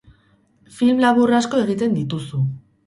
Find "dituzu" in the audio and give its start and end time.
2.01-2.47